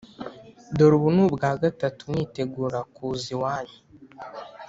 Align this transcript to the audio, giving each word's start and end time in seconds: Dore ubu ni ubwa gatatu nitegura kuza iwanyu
Dore 0.77 0.93
ubu 0.99 1.09
ni 1.15 1.21
ubwa 1.25 1.49
gatatu 1.63 2.03
nitegura 2.15 2.79
kuza 2.93 3.27
iwanyu 3.35 3.77